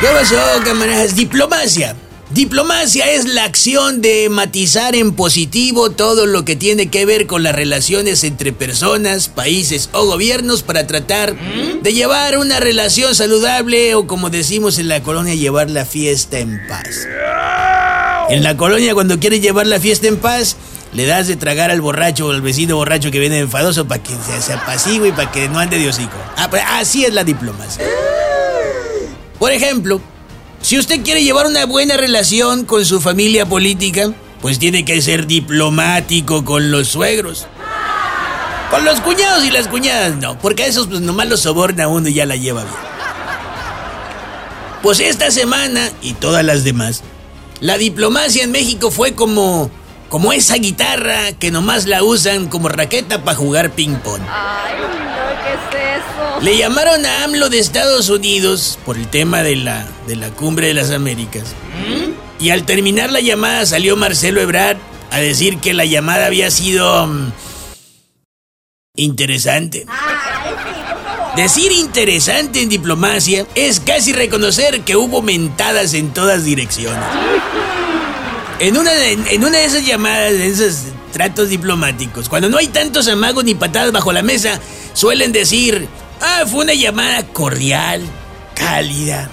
[0.00, 1.14] ¿Qué pasó, camaradas?
[1.14, 1.94] Diplomacia.
[2.30, 7.42] Diplomacia es la acción de matizar en positivo todo lo que tiene que ver con
[7.42, 11.36] las relaciones entre personas, países o gobiernos para tratar
[11.82, 16.66] de llevar una relación saludable o como decimos en la colonia, llevar la fiesta en
[16.66, 17.06] paz.
[18.30, 20.56] En la colonia cuando quieres llevar la fiesta en paz,
[20.94, 24.14] le das de tragar al borracho o al vecino borracho que viene enfadoso para que
[24.40, 26.16] se, apacigüe y para que no ande de hocico.
[26.38, 26.48] Ah,
[26.78, 27.84] así es la diplomacia.
[29.40, 30.02] Por ejemplo,
[30.60, 34.12] si usted quiere llevar una buena relación con su familia política,
[34.42, 37.46] pues tiene que ser diplomático con los suegros.
[38.70, 42.08] Con los cuñados y las cuñadas no, porque a esos pues nomás los soborna uno
[42.08, 42.76] y ya la lleva bien.
[44.82, 47.02] Pues esta semana y todas las demás,
[47.60, 49.70] la diplomacia en México fue como
[50.10, 54.20] como esa guitarra que nomás la usan como raqueta para jugar ping pong.
[54.28, 54.88] Ay, no,
[55.44, 56.40] ¿qué es eso?
[56.42, 60.66] Le llamaron a AMLO de Estados Unidos por el tema de la, de la cumbre
[60.66, 61.54] de las Américas.
[62.40, 64.78] Y al terminar la llamada salió Marcelo Ebrard
[65.12, 67.06] a decir que la llamada había sido...
[67.06, 67.32] mm,
[68.96, 69.86] interesante.
[71.36, 77.04] Decir interesante en diplomacia es casi reconocer que hubo mentadas en todas direcciones.
[78.60, 83.54] En una, de, esas llamadas, de esos tratos diplomáticos, cuando no hay tantos amagos ni
[83.54, 84.60] patadas bajo la mesa,
[84.92, 85.88] suelen decir,
[86.20, 88.02] ah, fue una llamada cordial,
[88.54, 89.30] cálida,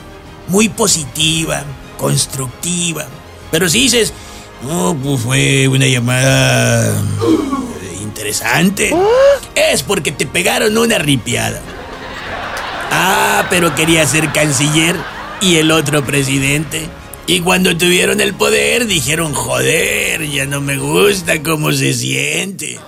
[0.47, 1.65] muy positiva,
[1.97, 3.05] constructiva.
[3.51, 4.13] Pero si dices,
[4.63, 8.95] no, pues fue una llamada eh, interesante,
[9.55, 11.59] es porque te pegaron una ripiada.
[12.91, 14.95] Ah, pero quería ser canciller
[15.41, 16.87] y el otro presidente.
[17.29, 22.79] Y cuando tuvieron el poder dijeron, joder, ya no me gusta cómo se siente.